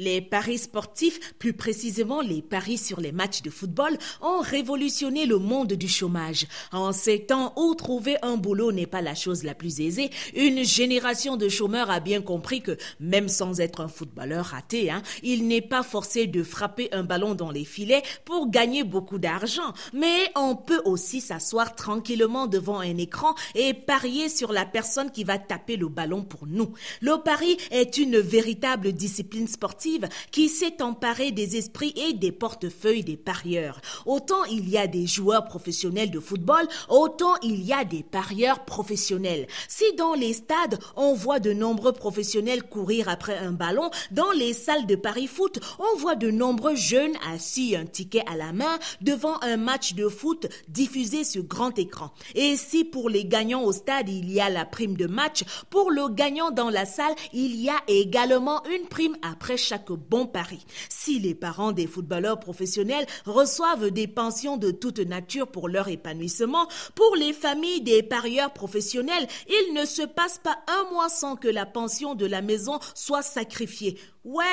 [0.00, 5.36] Les paris sportifs, plus précisément les paris sur les matchs de football, ont révolutionné le
[5.36, 6.46] monde du chômage.
[6.72, 10.64] En ces temps où trouver un boulot n'est pas la chose la plus aisée, une
[10.64, 15.46] génération de chômeurs a bien compris que, même sans être un footballeur raté, hein, il
[15.46, 19.74] n'est pas forcé de frapper un ballon dans les filets pour gagner beaucoup d'argent.
[19.92, 25.24] Mais on peut aussi s'asseoir tranquillement devant un écran et parier sur la personne qui
[25.24, 26.72] va taper le ballon pour nous.
[27.02, 29.89] Le pari est une véritable discipline sportive
[30.30, 33.80] qui s'est emparée des esprits et des portefeuilles des parieurs.
[34.06, 38.64] Autant il y a des joueurs professionnels de football, autant il y a des parieurs
[38.64, 39.46] professionnels.
[39.68, 44.52] Si dans les stades, on voit de nombreux professionnels courir après un ballon, dans les
[44.52, 48.78] salles de paris foot, on voit de nombreux jeunes assis un ticket à la main
[49.00, 52.12] devant un match de foot diffusé sur grand écran.
[52.34, 55.90] Et si pour les gagnants au stade, il y a la prime de match, pour
[55.90, 60.64] le gagnant dans la salle, il y a également une prime après chaque bon pari.
[60.88, 66.68] Si les parents des footballeurs professionnels reçoivent des pensions de toute nature pour leur épanouissement,
[66.94, 71.48] pour les familles des parieurs professionnels, il ne se passe pas un mois sans que
[71.48, 73.98] la pension de la maison soit sacrifiée.
[74.22, 74.44] Ouais,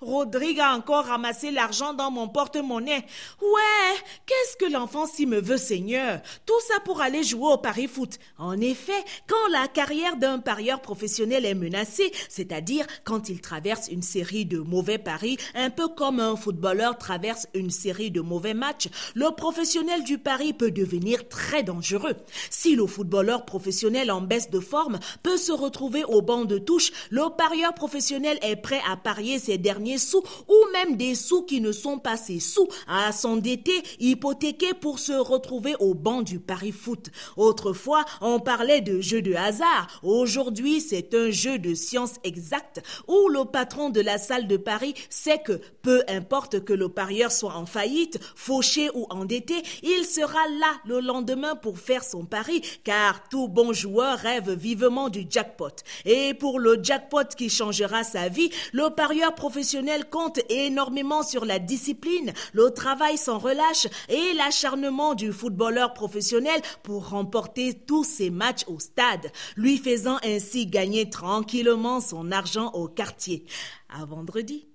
[0.00, 3.04] Rodrigue a encore ramassé l'argent dans mon porte-monnaie.
[3.40, 6.20] Ouais, qu'est-ce que l'enfant s'y me veut, Seigneur?
[6.46, 8.18] Tout ça pour aller jouer au pari foot.
[8.38, 14.02] En effet, quand la carrière d'un parieur professionnel est menacée, c'est-à-dire quand il traverse une
[14.02, 18.88] série de mauvais paris, un peu comme un footballeur traverse une série de mauvais matchs,
[19.16, 22.14] le professionnel du pari peut devenir très dangereux.
[22.50, 26.92] Si le footballeur professionnel en baisse de forme peut se retrouver au banc de touche,
[27.10, 31.60] le parieur professionnel est prêt à parier ses derniers sous ou même des sous qui
[31.60, 36.72] ne sont pas ses sous, à s'endetter, hypothéquer pour se retrouver au banc du pari
[36.72, 37.10] foot.
[37.36, 40.00] Autrefois, on parlait de jeu de hasard.
[40.02, 44.94] Aujourd'hui, c'est un jeu de science exacte où le patron de la salle de Paris
[45.10, 50.46] sait que peu importe que le parieur soit en faillite, fauché ou endetté, il sera
[50.60, 55.74] là le lendemain pour faire son pari car tout bon joueur rêve vivement du jackpot.
[56.04, 58.50] Et pour le jackpot qui changera sa vie,
[58.82, 65.32] le parieur professionnel compte énormément sur la discipline, le travail sans relâche et l'acharnement du
[65.32, 72.32] footballeur professionnel pour remporter tous ses matchs au stade, lui faisant ainsi gagner tranquillement son
[72.32, 73.44] argent au quartier.
[73.88, 74.71] À vendredi.